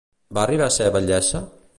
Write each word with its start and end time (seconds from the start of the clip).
Va 0.37 0.41
arribar 0.45 0.69
a 0.71 0.73
ser 0.77 0.87
batllessa? 0.95 1.43